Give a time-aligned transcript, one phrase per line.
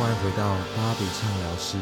[0.00, 1.76] 欢迎回到芭比畅聊室，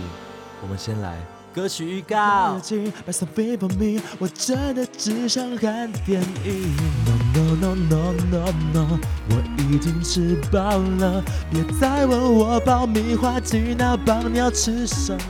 [0.61, 1.15] 我们先来
[1.55, 2.61] 歌曲预告。
[3.07, 6.77] 白色 f for me，我真的只想看电影。
[7.33, 8.99] No no no no no no，
[9.31, 15.21] 我已经吃饱了，别再问我爆米花鸡那棒你要吃什么。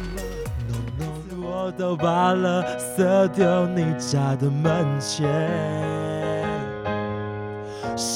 [0.70, 2.64] No no，我都把垃
[2.96, 6.07] 圾丢你家的门前。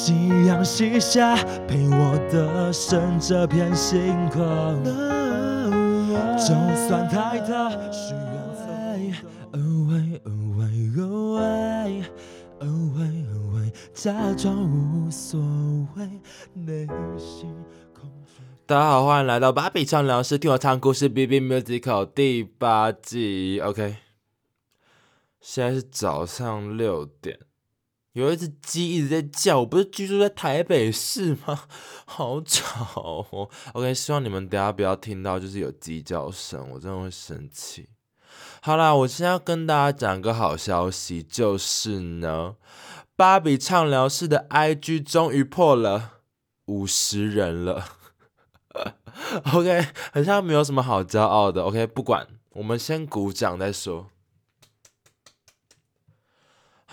[0.05, 0.13] 夕
[0.45, 1.33] 阳西下，
[1.65, 4.83] 陪我的剩这片星空。
[6.35, 8.99] 就算太特，需要再
[9.53, 10.65] 安慰安慰
[10.99, 12.03] 安慰
[12.59, 15.39] 安慰安慰，假装无所
[15.95, 16.05] 谓，
[16.53, 16.85] 内
[17.17, 17.55] 心
[17.93, 18.11] 空。
[18.65, 23.61] 大家好，欢迎来到芭比畅聊室，听我唱故事《B B Musical》第八季。
[23.61, 23.95] OK，
[25.39, 27.39] 现在是早上六点。
[28.13, 31.63] 有一只鸡一直在叫，我不是居住在台北市吗？
[32.05, 33.49] 好吵哦。
[33.73, 37.89] OK，希望你们等下不要听到就是有鸡叫声，我真的会生气。
[38.61, 42.55] 好啦，我现在要跟大家讲个好消息，就是呢，
[43.15, 46.19] 芭比畅聊室的 IG 终于破了
[46.65, 47.83] 五十人了。
[49.53, 51.63] OK，好像没有什么好骄傲的。
[51.63, 54.09] OK，不管，我们先鼓掌再说。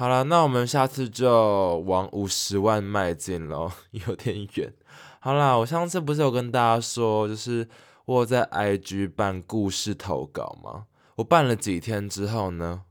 [0.00, 4.72] 好了，那我们下次就往五十万迈进咯， 有点远。
[5.20, 7.68] 好啦，我上次不是有跟大家说，就是
[8.06, 10.86] 我在 IG 办故事投稿吗？
[11.16, 12.84] 我办了几天之后呢，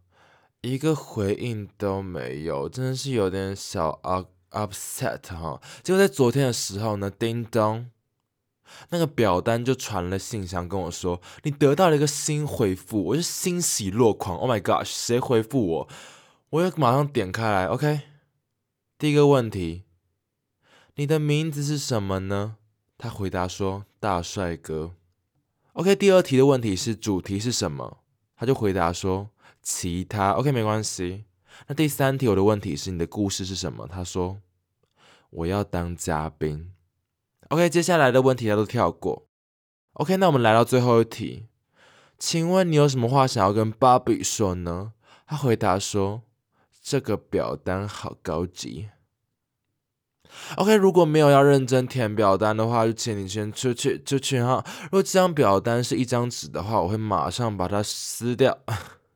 [0.62, 4.00] 一个回应都没有，真的是有点小
[4.52, 5.60] upset 哈。
[5.82, 7.90] 结果在昨天的时候呢，叮咚，
[8.90, 14.38] 那个表单就传了信箱跟我说，你得到了一个新回复，我是欣喜若狂。
[14.38, 15.88] Oh my god，谁回复我？
[16.52, 18.02] 我又马上点开来，OK。
[18.98, 19.84] 第一个问题，
[20.96, 22.58] 你的名字是什么呢？
[22.98, 24.96] 他回答说：“大帅哥。
[25.74, 25.96] ”OK。
[25.96, 28.00] 第二题的问题是主题是什么？
[28.36, 29.30] 他就回答说
[29.62, 30.32] ：“其他。
[30.32, 31.26] ”OK，没关系。
[31.68, 33.86] 那第三题我的问题是你的故事是什么？
[33.86, 34.42] 他说
[35.30, 36.74] ：“我要当嘉宾。
[37.50, 39.28] ”OK，接下来的问题他都跳过。
[39.94, 41.46] OK，那我们来到最后一题，
[42.18, 44.94] 请问你有什么话想要跟芭比说呢？
[45.28, 46.24] 他回答说。
[46.90, 48.90] 这个表单好高级。
[50.56, 54.66] OK，如果没有要认真填表单的话，就请你先出去，出去哈。
[54.86, 58.58] 如果这张表单是一张纸的话，我会马上把它撕掉。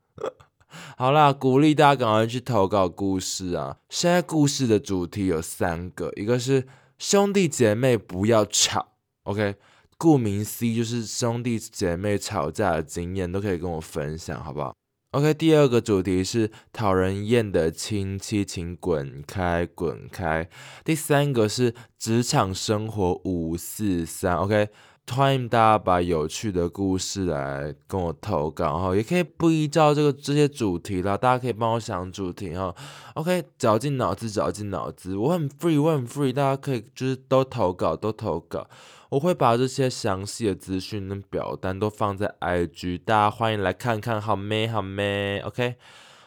[0.96, 3.78] 好啦，鼓励大家赶快去投稿故事啊！
[3.90, 6.68] 现在故事的主题有三个，一个是
[7.00, 8.90] 兄弟姐妹不要吵。
[9.24, 9.56] OK，
[9.98, 14.76] 顾名思义就是兄弟姐妹吵架的经验都可以跟我分享，好不好
[15.14, 20.50] ？OK，第二个主题是讨人厌的亲戚，请滚开，滚开。
[20.84, 24.36] 第三个是职场生活五四三。
[24.38, 24.70] OK，
[25.12, 32.74] 欢迎大家把有趣的故事来跟我投稿哈，也可以不依照这个这些主题啦，大家可以帮我想主题哈。
[33.14, 38.68] OK，绞尽脑汁，绞尽脑汁，我很 free，我很 free，大家可以就是都投稿，都投稿。
[39.10, 45.76] 我会把这些详细的资讯跟表单都放在 IG，大家欢迎来看看，好咩好咩？OK，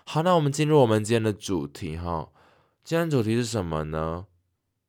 [0.04, 2.28] 好，那我们进入我们今天的主题哈。
[2.84, 4.26] 今天主题是什么呢？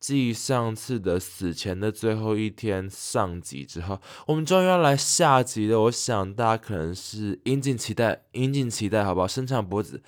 [0.07, 5.81] 继上次的死前的最后一天上集之后，我们终于要来下集了。
[5.81, 9.27] 我想大家可能是殷尽期待，殷尽期待，好不好？
[9.27, 10.01] 伸长脖子。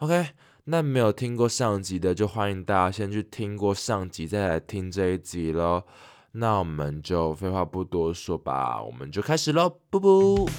[0.00, 0.30] OK，
[0.64, 5.84] 那没有听过上集的，就欢迎大家先去听过上集，再来听这一集喽。
[6.32, 10.50] 那我们就废话不多说吧，我们就开始喽，布布。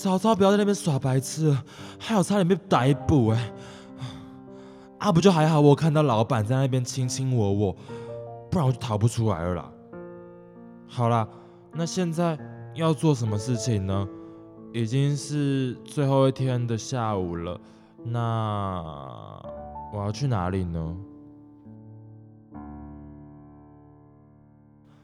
[0.00, 1.56] 早知道不要在那边耍白痴，
[1.98, 3.52] 还有差点被逮捕哎！
[4.98, 7.76] 啊，不就还好，我看到老板在那边卿卿我我，
[8.48, 9.72] 不然我就逃不出来了啦。
[10.86, 11.26] 好啦。
[11.72, 12.38] 那现在
[12.74, 14.08] 要做什么事情呢？
[14.72, 17.60] 已经是最后一天的下午了，
[18.04, 18.82] 那
[19.92, 20.96] 我要去哪里呢？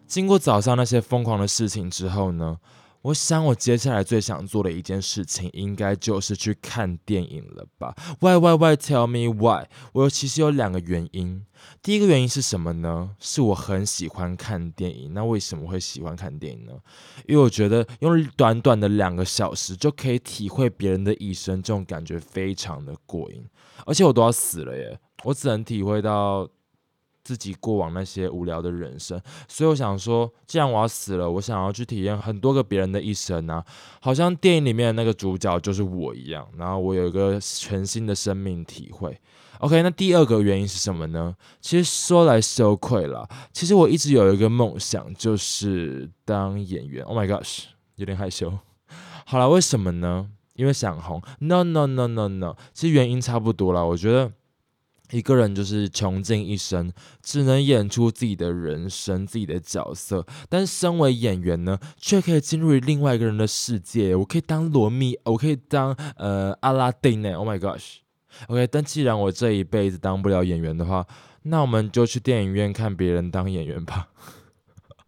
[0.07, 2.57] 经过早上那些疯狂的事情之后呢？
[3.05, 9.69] 我想，我接下来最想做的一件事情，应该就是去看电影了吧？Why why why tell me why？
[9.93, 11.45] 我其实有两个原因。
[11.83, 13.11] 第一个原因是什么呢？
[13.21, 15.13] 是我很喜欢看电影。
[15.13, 16.73] 那为什么会喜欢看电影呢？
[17.27, 23.47] 因为我觉得用短短的两个小时就可以体会别人的一生，这种感觉非常的过瘾。
[23.85, 26.49] 而且我都要死了耶，我只能体会到
[27.25, 29.19] 自己过往那些无聊的人生，
[29.49, 33.65] 所以我想说，既然我要死了，我想要去体验很多个别人的一生啊，
[34.03, 39.19] 好像电影里面的那个主角就是我一样，然后我有一个全新的生命体会。
[39.61, 41.35] OK，那第二个原因是什么呢？
[41.63, 47.03] 其实说来羞愧了，其实我一直有一个梦想，就是当演员。
[47.07, 47.65] Oh my gosh，
[47.97, 48.53] 有点害羞。
[49.25, 50.29] 好了，为什么呢？
[50.57, 53.87] 因为想红？No No No No No，其实原因差不多了。
[53.87, 54.31] 我觉得。
[55.11, 56.91] 一个人就是穷尽一生，
[57.23, 60.27] 只能演出自己的人生、自己的角色。
[60.49, 64.17] 但身为演员呢，却可以进入另外一个人的世界。
[64.17, 67.35] 我可以当罗密，我可以当呃阿拉丁呢。
[67.35, 71.07] Oh my gosh！OK，但既然我这一辈子当不了演员的话，
[71.43, 74.09] 那我们就去电影院看别人当演员吧。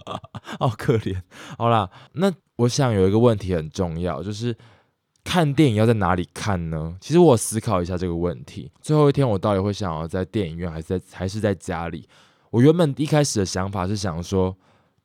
[0.60, 1.22] 好可怜。
[1.58, 4.56] 好啦，那我想有一个问题很重要，就是。
[5.26, 6.96] 看电影要在哪里看呢？
[7.00, 8.70] 其实我思考一下这个问题。
[8.80, 12.08] 最后一天，我到底会想要在电影院，还是在还是在家里？
[12.50, 14.56] 我原本一开始的想法是想说，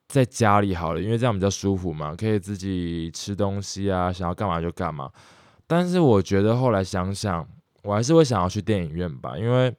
[0.07, 5.09] 在家里好了，因为这样比较舒服嘛，可以自己吃东西啊，想要干嘛就干嘛。
[5.65, 7.45] 但是我觉得后来想想，
[7.83, 9.75] 我还是会想要去电影院吧，因为。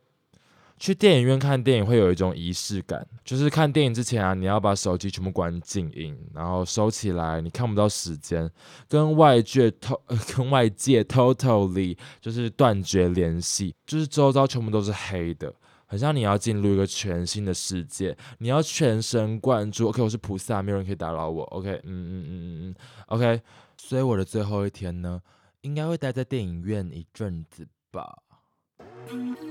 [0.83, 8.51] 去电影院看电影会有一种仪式感，就是看电影之前啊，你要把手机全部关静音，然后收起来，你看不到时间，
[8.89, 15.55] 跟外界透呃跟外界 totally 就是断绝联系，就是周遭全部都是黑的，
[15.87, 19.89] 很像你要进入一个全新的世界，你要全神贯注。
[19.89, 21.45] OK，我是菩萨，没有人可以打扰我。
[21.45, 22.75] OK，嗯嗯嗯嗯嗯
[23.07, 23.41] ，OK，
[23.77, 25.23] 所以我的最后一天呢，
[25.61, 28.19] 应该会待在电影院一阵子吧。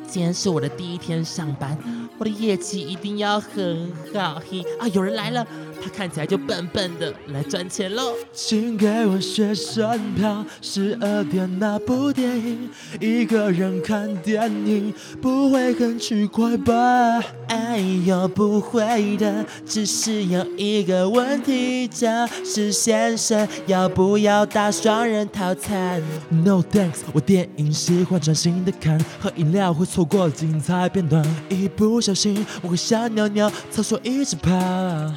[0.07, 1.77] 今天是我的第一天上班，
[2.17, 4.41] 我的业绩一定要很好。
[4.49, 5.45] 嘿啊，有人来了，
[5.81, 8.13] 他看起来就笨笨的，来赚钱喽。
[8.31, 12.69] 请给我学生票，十二点那部电影，
[12.99, 17.23] 一个人看电影不会很奇怪吧？
[17.47, 22.07] 哎呦，不会的，只是有一个问题，就
[22.45, 30.05] 是先生要不要打双人套餐？No thanks，我电影喜欢专心的看，喝饮料会错。
[30.11, 34.51] 过精彩片段，一不小心我会想尿尿，厕所一直跑。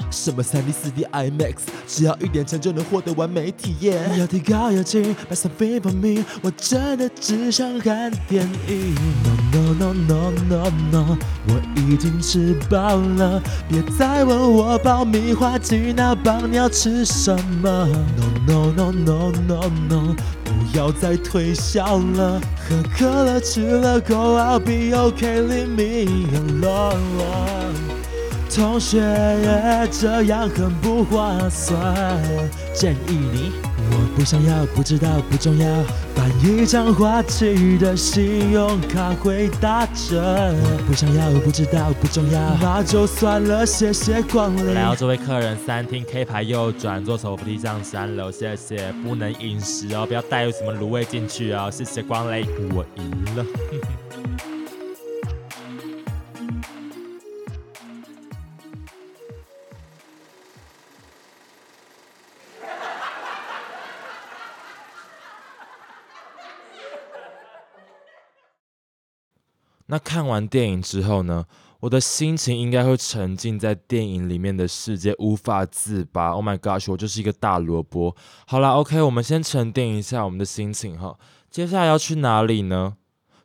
[0.09, 1.55] 什么三 D、四 D、IMAX，
[1.89, 4.09] 只要一点钱就能获得完美体验。
[4.15, 8.95] 你要提高要紧，Buy something for me，我真的只想看电影。
[9.53, 11.19] No no no no no no，
[11.49, 17.89] 我已经吃饱了，别再问我爆米花鸡那棒你要吃什么。
[18.47, 20.15] No no no no no no，
[20.45, 24.95] 不要再推销了，喝可乐吃了够，I'll be。
[24.95, 28.04] Okay, leave me alone。
[28.55, 29.01] 同学，
[29.91, 31.77] 这样很不划算。
[32.73, 33.51] 建议你，
[33.91, 35.67] 我不想要，不知道，不重要。
[36.15, 40.23] 办一张花旗的信用卡会打折。
[40.55, 42.41] 我不想要，不知道，不重要。
[42.63, 44.73] 那就算了，谢谢光临。
[44.73, 48.93] 来到，这位客人，三厅 K 牌右转，坐手扶梯上三楼，谢谢。
[49.03, 52.47] 不能饮食哦，不要带有什么卤味进去哦，谢谢光临。
[52.73, 53.45] 我赢了。
[69.95, 71.45] 那看完电影之后呢？
[71.79, 76.31] 我的心情应该会沉浸在电影里面的世界，无法自拔。
[76.31, 78.17] Oh my gosh，我就是一个大萝卜。
[78.45, 81.17] 好啦 o k 我们先沉淀一下我们的心情哈。
[81.49, 82.95] 接下来要去哪里呢？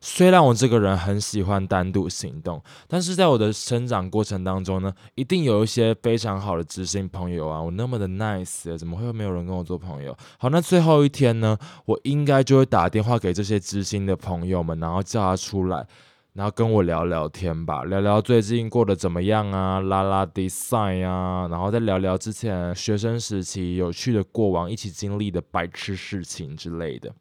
[0.01, 7.61] 虽然我这个人很喜欢单独行动，但是在我的成长过程当中呢，一定有一些非常好的知心朋友啊。
[7.61, 10.17] 我那么的 nice，怎么会没有人跟我做朋友？
[10.39, 15.85] 好，那最后一天呢，我应该就会打电话给这些知心的朋友们，然后叫他出来。
[16.33, 27.13] 然后跟我聊聊天吧，聊聊最近过得怎么样啊，拉拉 design 啊，然后再聊聊之前学生时期有趣的过往，一起经历的白痴事情之类的。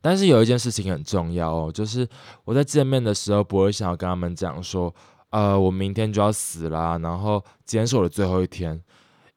[0.00, 2.06] 但是有一件事情很重要哦，就是
[2.44, 4.94] 我在见面的时候不会想要跟他们讲说，
[5.30, 8.78] 呃，我明天就要死啦，然后今天是我的最后一天，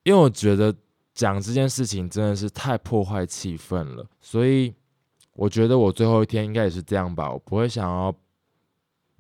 [0.03, 0.75] 因为我觉得
[1.13, 4.73] 讲这件事情真的是太破坏气氛了，所以
[5.33, 8.13] 我觉得我最后一天应该也是这样吧，我不会想要。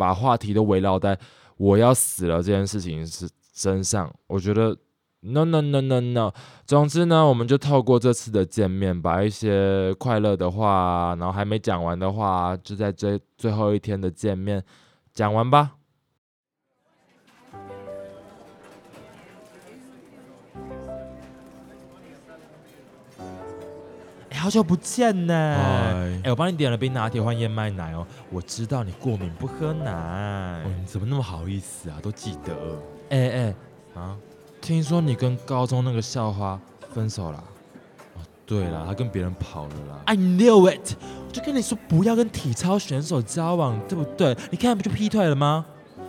[0.01, 1.15] 把话题都围绕在
[1.57, 4.75] 我要死了这件事情是身上，我觉得
[5.19, 6.33] no no no no no。
[6.65, 14.63] 总之呢，我们就透过这次的见面，把一些快乐的话，然后还没讲完的话，就在这最后一天的见面
[15.13, 15.73] 讲完吧。
[24.41, 25.55] 好久不见呢！
[25.55, 25.93] 嗨
[26.23, 28.03] 哎、我帮你点了冰拿铁换燕麦奶哦。
[28.31, 29.91] 我知道你过敏不喝奶。
[30.65, 31.99] 哦，你怎么那么好意思啊？
[32.01, 32.51] 都记得
[33.11, 34.17] 哎哎、啊？
[34.59, 36.59] 听说你跟高中那个校花
[36.91, 37.43] 分手了
[38.15, 40.01] 哦对了，她跟别人跑了啦。
[40.05, 40.95] ？I knew it！
[41.27, 44.35] 我就跟你说不要跟体操选手交往，对不对？
[44.49, 45.63] 你看不就劈腿了吗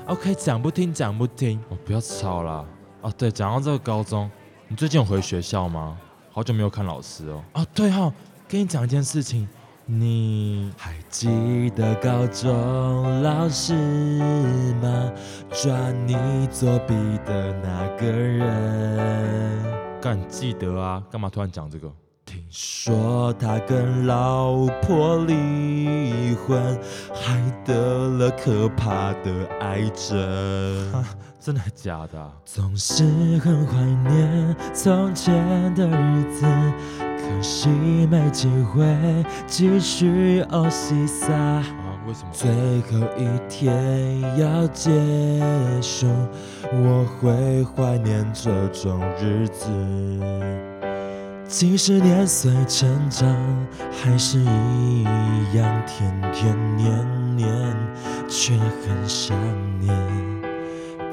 [0.06, 1.60] ？OK，讲不听讲不听。
[1.68, 2.64] 哦，不要吵啦。
[3.02, 4.30] 哦，对，讲到这个高中，
[4.68, 5.98] 你最近有回学校吗？
[6.34, 7.44] 好久没有看老师哦。
[7.52, 8.10] 哦，对哈、
[8.48, 9.46] 跟你讲一件事情，
[9.84, 13.74] 你还记得高中老师
[14.80, 15.12] 吗？
[15.50, 16.16] 抓你
[16.50, 16.94] 作弊
[17.26, 20.00] 的那个人。
[20.00, 21.02] 干记得啊？
[21.10, 21.92] 干嘛突然讲这个？
[22.24, 26.80] 听说他跟老婆离婚，
[27.12, 31.04] 还得了可怕的癌症。
[31.44, 32.30] 真的假的、啊？
[32.44, 33.02] 总是
[33.38, 33.74] 很怀
[34.08, 36.46] 念从前的日子，
[37.00, 37.68] 可惜
[38.08, 38.86] 没机会
[39.48, 41.34] 继续哦西撒。
[41.34, 41.64] 啊？
[42.06, 42.30] 为什么？
[42.32, 42.48] 最
[42.82, 44.92] 后一天要结
[45.82, 46.06] 束，
[46.70, 49.68] 我会怀念这种日子。
[51.48, 53.28] 即使年岁成长，
[53.90, 55.02] 还是一
[55.56, 57.76] 样天天年年，
[58.28, 59.36] 却很想
[59.80, 60.31] 念。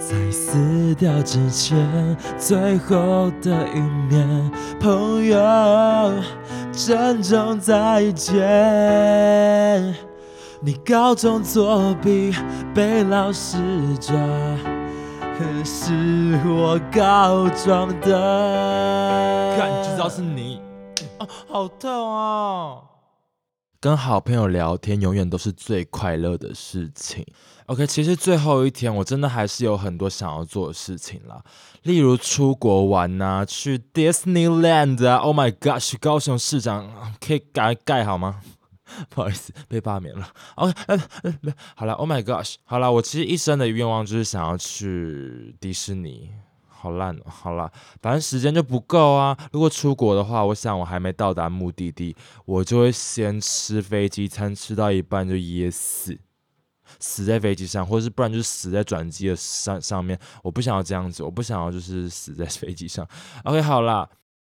[0.09, 5.37] 在死掉之前，最后的一面，朋友，
[6.71, 9.93] 珍重再见。
[10.61, 12.33] 你高中作弊
[12.73, 13.59] 被老师
[14.01, 14.15] 抓，
[15.21, 15.93] 可是
[16.43, 19.55] 我告状的。
[19.59, 20.59] 看，就知道是你。
[21.19, 22.81] 哦，好痛哦！
[23.81, 27.25] 跟好朋友聊天永远都是最快乐的事情。
[27.67, 31.41] OK，其实最后一天我真的还是有很多想要做的事情啦，
[31.83, 35.17] 例如出国玩呐、去 Disneyland 啊。
[35.17, 38.41] Oh my gosh，高雄市长可以改盖好吗？
[39.09, 40.27] 不好意思，被罢免了。
[40.55, 46.31] OK，呃呃好了，Oh my gosh，好了，我其实一生的愿望就是想要去迪士尼。
[46.81, 47.69] 好烂哦，好啦，
[48.01, 49.37] 反正时间就不够啊。
[49.51, 56.17] 如果出国的话，我想我还没到达目的地，我就会先吃飞机餐，吃到一半就噎死，
[56.99, 60.17] 死在飞机上，或者是不然就是死在转机的上上面。
[60.41, 63.05] 我不想要这样子，我不想要就是死在飞机上。
[63.43, 64.09] OK，好啦，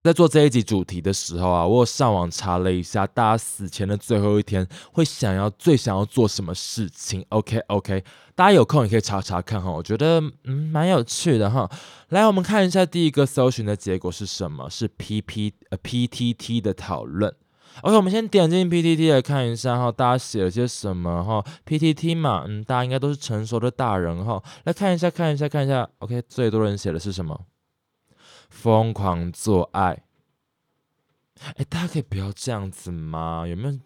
[0.07, 7.27] 在做这一集主题的时候啊，我有上网查了一下，大家死前的最后一天会想要最想要做什么事情。
[7.31, 8.05] OK OK，
[8.37, 11.69] 大家有空也可以查查看哈，我觉得嗯蛮有趣的哈。
[12.11, 14.71] 来，我们看一下第一个搜寻的结果是什么？
[14.71, 17.35] 是 P P 呃 P T T 的讨论。
[17.83, 25.89] OK，我们先点进 PTT 来看一下哈，大家写了些什么哈？PTT 嘛，嗯，大家应该都是成熟的大人哈，来看一下，看一下，看一下。
[25.99, 27.37] OK，最多人写的是什么？
[28.49, 30.03] 疯狂做爱。
[31.57, 33.45] 哎，大家可以不要这样子吗？
[33.47, 33.79] 有没有？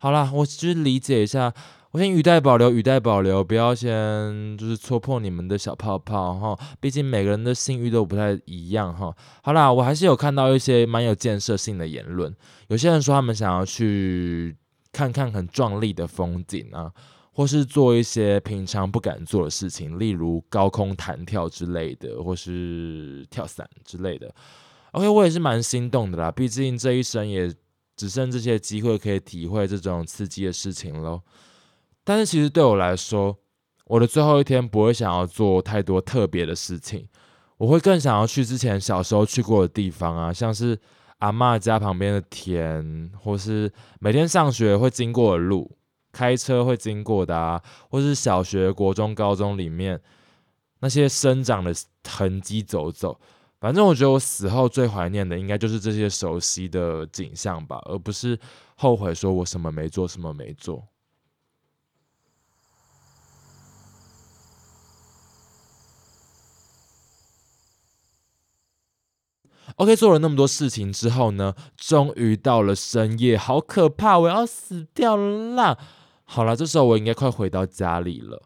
[0.00, 1.52] 好啦，我就是理解一下，
[1.92, 6.58] 我先语带保留，语带保留，不要先就是戳破你们的小泡泡哈。
[6.80, 9.14] 毕竟每个人的性欲都不太一样哈。
[9.42, 12.34] 好啦，我还是有看到一些蛮有建设性的言论。
[12.66, 14.56] 有些人说他们想要去
[14.90, 16.92] 看看很壮丽的风景啊，
[17.36, 24.34] 或是做一些平常不敢做的事情，例如高空弹跳之类的，或是跳伞之类的。
[24.92, 27.54] OK，我也是蛮心动的啦，毕竟这一生也
[27.94, 31.20] 只剩这些机会可以体会这种刺激的事情喽。
[32.04, 33.36] 但是其实对我来说，
[33.84, 37.06] 我的最后一天不会想要做太多特别的事情，
[37.58, 40.78] 我会更想要去之前小时候去过的地方啊，像是
[41.18, 45.76] 阿嬷家旁边的田，或是每天上学会经过的路，
[46.16, 50.00] 开车会经过的啊，或是小学、国中、高中里面
[50.80, 51.74] 那些生长的
[52.08, 53.20] 痕迹走走。
[53.60, 58.38] 反正我觉得我死后最怀念的，应该就是这些熟悉的景象吧，而不是
[58.76, 60.88] 后悔说我什么没做，什么没做。
[69.76, 75.78] OK，做了那么多事情之后呢，终于到了深夜，好可怕，我要死掉了啦！
[76.26, 78.42] 好了，这时候我应该快回到家里了，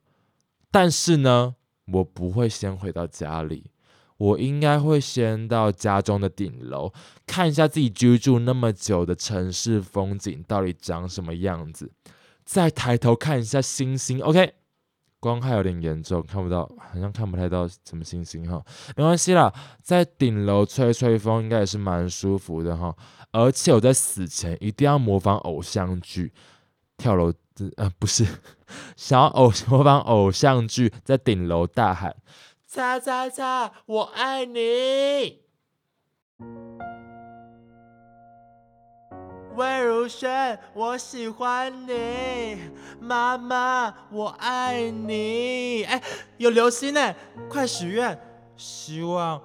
[0.71, 1.57] 但是呢，
[1.93, 3.73] 我不会先回到家里。
[4.19, 6.93] 我应该会先到家中的顶楼，
[7.27, 11.91] 看一下自己居住那么久的城市风景到底长什么样子，
[12.45, 14.21] 再抬头看一下星星。
[14.21, 14.53] OK，
[15.21, 18.63] 光害有点严重，看不到，好像看不太到什么星星哈，
[18.95, 19.51] 没关系啦，
[19.83, 22.95] 在顶楼吹吹风应该也是蛮舒服的哈。
[23.33, 26.31] 而且我在死前一定要模仿偶像剧，
[26.99, 27.33] 跳楼，
[27.77, 28.27] 呃，不是，
[28.97, 32.17] 想要偶 模仿偶像剧，在顶楼大喊。
[32.67, 35.41] 擦擦擦，我爱你！
[39.57, 42.57] 魏如萱，我喜欢你，
[43.01, 45.83] 妈妈，我爱你。
[45.83, 46.01] 哎，
[46.39, 47.15] 有流星呢，
[47.49, 48.19] 快许愿，
[48.57, 49.43] 希望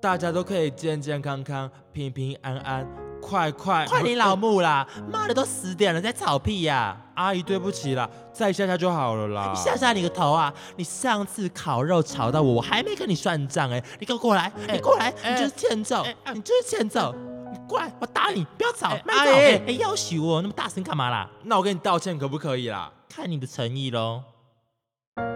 [0.00, 3.01] 大家都可以健健康康、平平安安。
[3.22, 4.86] 快快快你 老木啦！
[5.10, 6.96] 妈的，都十点了，在吵屁呀！
[7.14, 9.54] 阿姨，对不起啦，再下下就好了啦。
[9.54, 10.52] 下下你个头啊！
[10.76, 13.82] 你上次烤肉吵到我，我还没跟你算账哎！
[14.00, 17.14] 你给我过来，你过来，你就是欠揍，你就是欠揍！
[17.52, 18.44] 你过来，我打你！
[18.58, 21.30] 不要吵，阿姨，哎，要挟我那么大声干嘛啦？
[21.44, 22.90] 那我跟你道歉可不可以啦？
[23.08, 24.22] 看你的诚意喽。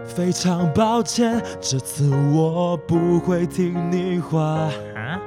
[0.03, 4.41] 非常抱歉，这次我不会听你话。
[4.95, 5.21] 啊？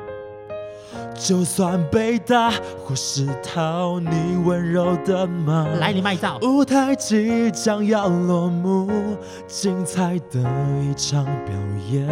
[1.22, 2.50] 就算被打
[2.82, 4.08] 或是讨你
[4.42, 6.38] 温柔的骂，来你卖照。
[6.40, 8.88] 舞台即将要落幕，
[9.46, 10.40] 精彩的
[10.82, 11.54] 一场表
[11.90, 12.08] 演，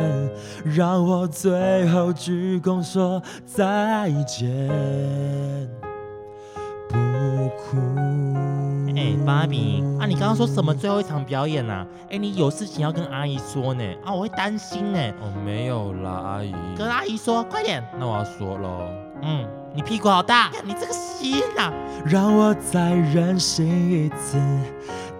[0.62, 4.68] 让我最后鞠躬说再见，
[5.80, 5.87] 不
[7.56, 7.76] 哭。
[8.96, 11.86] 哎，芭比啊，你刚刚说什么最后一场表演啊？
[12.10, 13.84] 哎，你有事情要跟阿姨说呢？
[14.04, 14.98] 啊，我会担心呢。
[15.20, 16.52] 哦，没有啦，阿姨。
[16.76, 17.84] 跟阿姨说，快点。
[17.98, 18.80] 那我要说喽。
[19.22, 21.72] 嗯，你屁股好大，你这个心呐。
[22.04, 24.38] 让我再任性一次，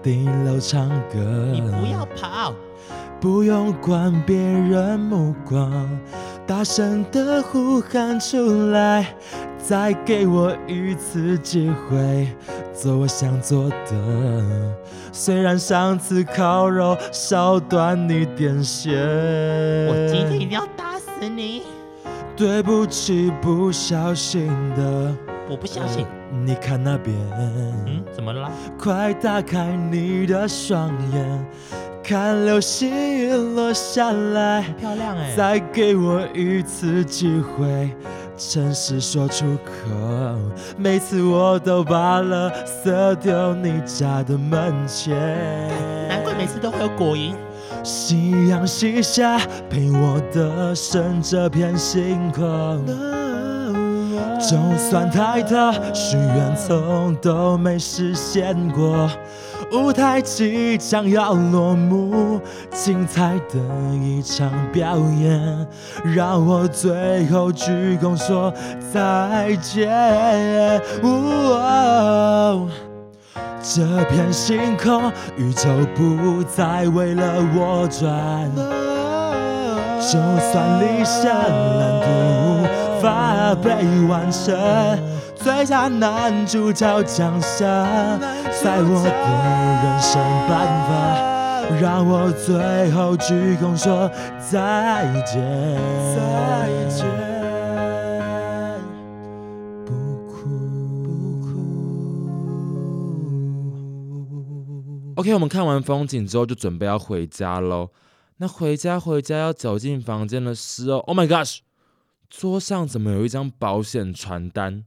[0.02, 1.18] 顶楼唱歌。
[1.52, 2.54] 你不要跑，
[3.20, 5.70] 不用管别人目光，
[6.47, 9.14] 大声的呼喊出来，
[9.68, 12.26] 再给我一次机会。
[12.72, 14.75] 做我想做的，
[15.12, 18.94] 虽然上次烤肉烧断你电线，
[19.88, 21.64] 我今天一定要打死你！
[22.34, 25.14] 对不起，不小心的，
[25.50, 26.06] 我不相信。
[26.46, 27.14] 你看那边，
[27.87, 28.50] 嗯，怎么了？
[28.78, 31.46] 快打开你的双眼，
[32.02, 35.34] 看流星落下来，很漂亮哎！
[35.37, 37.90] 再给我一次机会。
[38.38, 39.73] 诚实说出口，
[40.76, 45.12] 每次我都把垃圾丢你家的门前。
[46.09, 47.35] 难怪每次都会有果蝇。
[47.83, 52.85] 夕阳西下，陪我的剩这片星空。
[54.38, 59.11] 就算抬头许愿，从都没实现过。
[59.70, 63.59] 舞台即将要落幕，精彩的
[63.94, 65.66] 一场表演，
[66.14, 68.52] 让我最后鞠躬说
[68.92, 70.81] 再见。
[73.61, 77.22] 这片星空，宇宙不再为了
[77.54, 78.50] 我转，
[80.00, 82.38] 就算理想蓝图无法
[83.54, 83.70] 被
[84.08, 84.54] 完成。
[85.34, 87.87] 最佳男主角奖项，
[88.62, 89.11] 在我的
[89.82, 90.90] 人生办法，
[91.80, 94.11] 让我最后鞠躬说
[94.50, 95.40] 再见。
[96.14, 97.06] 再见，
[99.87, 99.92] 不
[100.26, 100.34] 哭
[101.04, 101.06] 不
[101.40, 101.48] 哭。
[105.16, 107.90] OK，我们看完风景之后，就准备要回家喽。
[108.38, 111.58] 那回家回家要走进房间的时候，Oh my gosh，
[112.29, 114.85] 桌上怎么有一张保险传单？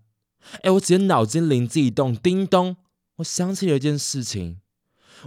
[0.64, 2.78] 哎，我直接脑筋灵机一动，叮咚！
[3.18, 4.60] 我想起了一件事情，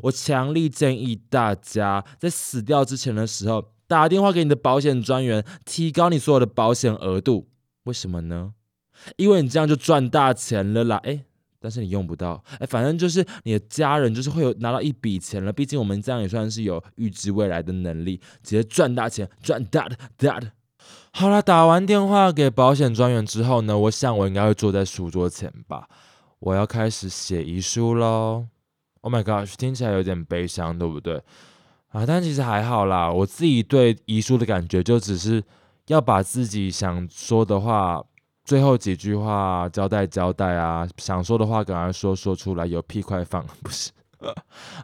[0.03, 7.49] 我强力建议大家在死掉之前的时候打电话给你的保险专员，提高你所有的保险额度。
[7.85, 8.55] 为什么呢？
[9.17, 10.97] 因为你这样就赚大钱了啦！
[11.05, 11.25] 哎，
[11.61, 12.43] 但是你用不到。
[12.59, 15.53] 哎，反正就是你的家人就是会有拿到一笔钱了。
[15.53, 20.51] 毕竟我们这样也算是有预知未来的能力，直接赚大钱，赚大的大的。
[21.17, 25.89] 好了，打完电话给保险专员之后呢，我想我应该会坐在书桌前吧。
[26.41, 28.49] 我要开始写遗书喽。
[29.03, 31.23] Oh my god，听起来有点悲伤，对不对？
[31.91, 33.09] 啊，但其实还好啦。
[33.09, 35.41] 我自己对遗书的感觉，就只是
[35.87, 38.03] 要把自己想说的话，
[38.45, 43.93] 最后几句话交代交代啊，想说的话赶快说说出来，有屁快放，不是？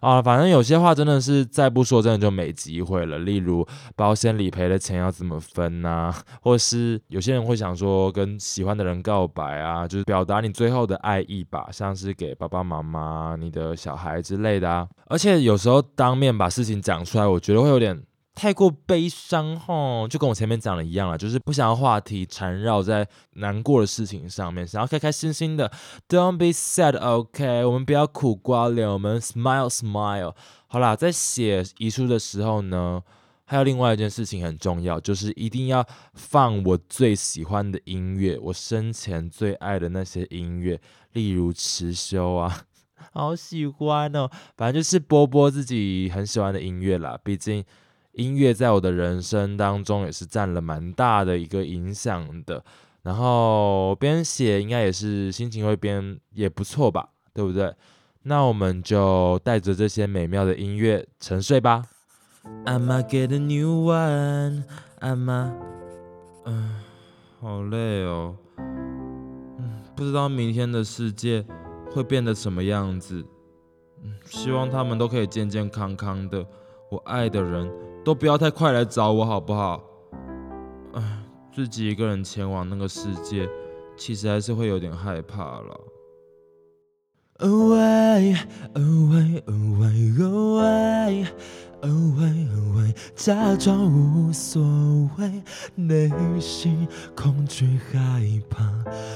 [0.01, 3.19] 啊，反正有些话真的是再不说，真的就没机会了。
[3.19, 6.15] 例如保险理赔的钱要怎么分呐？
[6.43, 14.87] 或是有些人会想说跟喜欢的人告白啊，就是表达你最后的爱意吧，像是给爸爸妈妈、你的小孩之类的啊。
[15.07, 18.03] 而且有时候当面把事情讲出来，我觉得会有点。
[18.41, 25.71] 太过悲伤吼，就跟我前面讲的一样了，就是不想要话题缠绕在难过的事情上面，想要开开心心的。
[26.09, 30.35] Don't be sad，OK，我们不要苦瓜脸，我们 smile smile。
[30.69, 33.03] 好啦，在写遗书的时候呢，
[33.45, 40.81] 还有另外一件事情很重要，就是一定要放我最喜欢的音乐，我生前最爱的那些音乐，
[41.13, 42.63] 例如持修啊，
[43.13, 47.63] 好喜欢哦，反正就是播播自己很喜欢的音乐啦，毕竟。
[48.13, 52.63] 音乐在我的人生当中也是占了蛮大的一个影响的。
[53.03, 57.75] 然后边写应该也是心情会边也不错吧，对不对？
[58.25, 61.83] 那我们就带着这些美妙的音乐沉睡吧。
[62.67, 64.65] I'ma get a new one.
[65.01, 65.53] I'ma，
[66.45, 66.75] 嗯，
[67.41, 68.37] 好累哦。
[68.59, 71.43] 嗯，不知道明天的世界
[71.91, 73.25] 会变得什么样子。
[74.03, 76.47] 嗯，希望他们都可以健健康康的。
[76.91, 77.71] 我爱的人
[78.05, 79.83] 都不要太快来找我，好不好？
[80.95, 81.03] 唉，
[81.53, 83.49] 自己一个人前往那个世界，
[83.97, 85.81] 其实还是会有点害怕了。
[87.39, 88.37] Away,
[88.75, 89.43] away,
[91.83, 94.63] away, away, away, away，假装无所
[95.19, 95.43] 谓，
[95.75, 98.65] 内心恐惧害怕。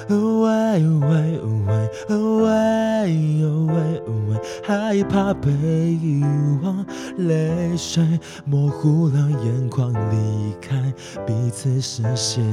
[0.08, 6.22] Away, away, away, away, away, away，害怕被遗
[6.62, 6.84] 忘，
[7.18, 10.92] 泪水模糊了眼眶，离开
[11.26, 12.44] 彼此视线。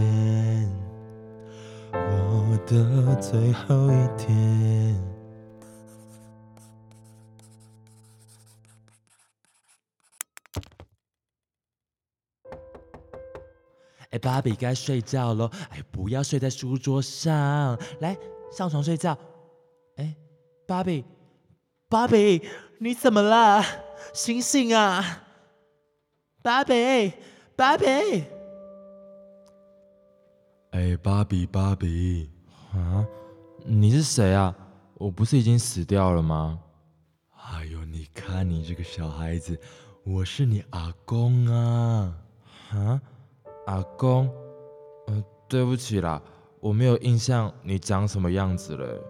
[1.94, 5.11] 我的最后一天。
[14.12, 15.50] 哎，芭比该睡觉喽！
[15.70, 18.18] 哎，不要睡在书桌上，来
[18.52, 19.18] 上床睡觉。
[19.96, 20.16] 哎，
[20.68, 21.06] 芭比，
[21.90, 22.46] 芭比，
[22.80, 23.64] 你怎么了？
[24.14, 25.24] 醒醒啊！
[26.42, 27.14] 芭比，
[27.56, 27.86] 芭比。
[30.72, 32.30] 哎，芭比，芭比，
[32.74, 33.06] 啊，
[33.64, 34.54] 你是谁啊？
[34.96, 36.60] 我不是已经死掉了吗？
[37.54, 39.58] 哎呦，你看你这个小孩子，
[40.04, 42.14] 我是你阿公啊！
[42.72, 43.02] 啊？
[43.72, 44.30] 阿公，
[45.08, 46.22] 呃，对不起啦，
[46.60, 49.02] 我没有印象你长什么样子了。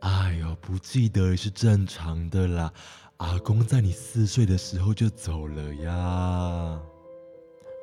[0.00, 2.70] 哎呦，不记得也是正常的啦。
[3.16, 6.78] 阿公在你四岁的时候就走了呀。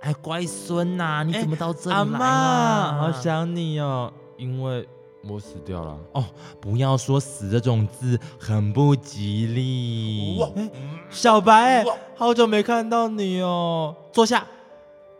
[0.03, 4.87] 哎，乖孙呐、你哎怎么到这里来阿来妈，好想你哦，因为
[5.27, 5.97] 我死掉了。
[6.13, 6.23] 哦，
[6.61, 10.39] 不要说死这种字，很不吉利。
[10.55, 10.69] 哎
[11.09, 11.83] 小白，
[12.15, 14.45] 好久没看到你哦，坐下。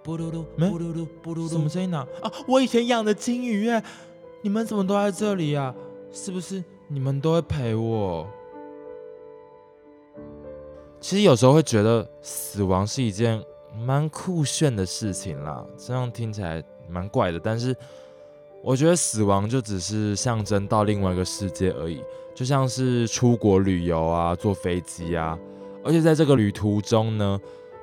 [0.10, 2.32] 布噜噜，没布噜噜，布噜噜，什么声音呢、啊？
[2.48, 3.84] 我以前养的金鱼哎，
[4.42, 5.72] 你们怎么都在这里啊？
[6.12, 8.28] 是不是你们都会陪我？
[11.00, 13.40] 其实有时候会觉得死亡是一件
[13.86, 17.76] 蛮酷炫的事情啦，这样听起来蛮怪的，但是
[18.64, 22.02] 我觉得死亡就只是象征到另外一个世界而已，
[22.34, 25.38] 就像是出国旅游啊，坐飞机啊，
[25.84, 27.40] 而且在这个旅途中呢，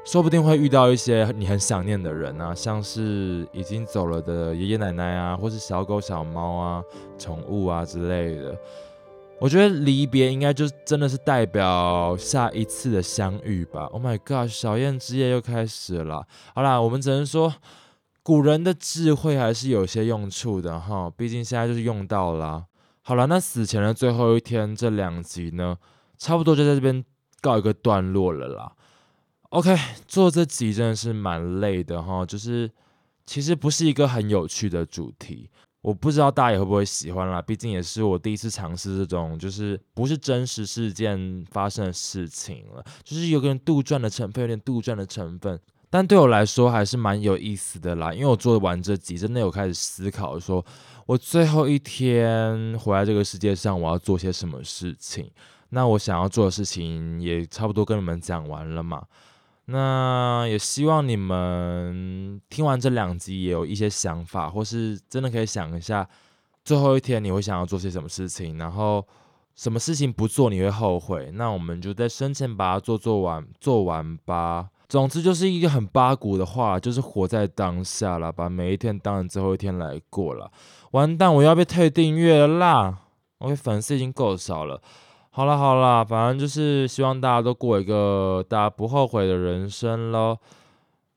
[0.07, 6.81] 说不定会遇到一些你很想念的人啊，像是已经走了的爷爷奶奶啊，或是小狗小猫啊、
[7.19, 8.57] 宠物啊之类的。
[9.40, 13.87] 我觉得离别应该就真的是代表下一次的相遇吧。
[13.87, 16.25] Oh my god，小燕之夜又开始了。
[16.55, 17.53] 好啦，我们只能说
[18.23, 22.64] 古人的智慧还是有些用处的哈，毕竟现在就是用到啦。
[23.03, 25.77] 好了，那死前的最后一天这两集呢，
[26.16, 27.05] 差不多就在这边
[27.40, 28.73] 告一个段落了啦。
[29.51, 29.77] OK，
[30.09, 32.71] 做这集真的是蛮累的哈，就是
[33.25, 35.49] 其实不是一个很有趣的主题。
[35.83, 45.59] 我不知道大家也会不会喜欢啦，毕竟也是我第一次尝试这种，就是不是真实事件发生的事情了，就是有个人杜撰的成分，有点杜撰的成分。
[45.89, 50.65] 但对我来说还是蛮有意思的啦，因为我做完这集，真的有开始思考，说
[51.07, 55.31] 我最后一天回来这个世界上，我要做些什么事情。
[55.69, 59.05] 那我想要做的事情也差不多跟你们讲完了嘛。
[59.66, 66.09] 那也希望你们听完这两集也有一些想法，或是真的可以想一下，
[66.64, 69.05] 最后一天你会想要做些什么事情，然后
[69.55, 71.31] 什么事情不做你会后悔。
[71.35, 74.68] 那我们就在生前把它做做完，做完吧。
[74.88, 80.48] 总之就是一个很八股的话，就是活在当下啦，把每一天当成最后一天来过了。
[80.92, 82.98] 完蛋，我要被退订阅了啦！
[83.38, 84.81] 我的粉丝已经够少了。
[85.37, 90.38] 好了好了，反正就是希望大家都过一个大家不后悔的人生喽。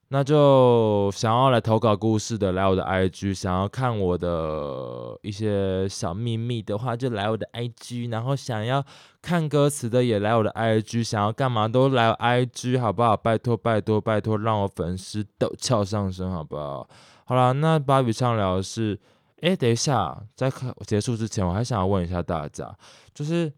[0.09, 8.83] 那就想要来投稿故事的，来我的 IG；想要看我的一些小秘密的话，就来我的 IG；然后想要
[9.21, 13.15] 看歌词的，也来我的 IG；想要干嘛都来 IG，好不好？
[13.15, 16.85] 拜托拜托拜托，让我粉丝陡峭上升，好不好？
[17.23, 18.99] 好了，那芭比畅聊的是，
[19.39, 22.75] 哎，等一下，在看结束之前，我还想要问一下大家，
[23.13, 23.49] 就是。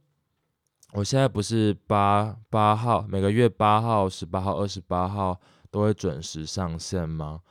[0.93, 7.41] 我现在不是八八号，每个月八号、十八号、二十八号都会准时上线吗？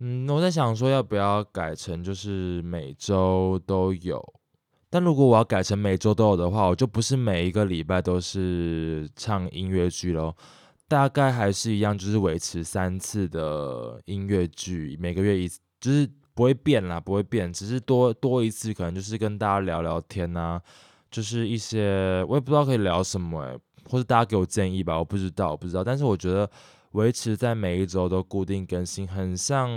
[0.00, 4.22] 嗯，我在想说要不要改成就是每周都有，
[4.90, 10.34] 但如果我要改成每周都有的话，我就不是每一个礼拜都是唱音乐剧喽，
[10.86, 20.60] 大概还是一样，就是维持三次的音乐剧，每个月一次，就是不会变啦，不会变，只是多多一次，可能就是跟大家聊聊天呐、
[21.10, 25.82] 就是一些我也不知道可以聊什么诶、或者大家给我建议吧，我不知道，不知道。
[25.82, 26.48] 但是我觉得
[26.92, 29.68] 维持在每一周都固定更新，很像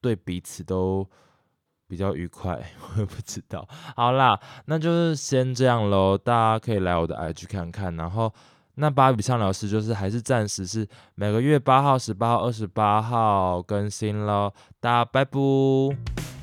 [0.00, 1.08] 对彼此都
[1.86, 2.62] 比较愉快，
[2.94, 3.66] 我也不知道。
[3.96, 8.32] 好啦，那就是先这样喽，大家可以来我的 IG 看看，然后。
[8.76, 16.33] 那芭比畅聊室就是还是暂时是每个月八号、十八号、二十八号更新喽，大家拜拜。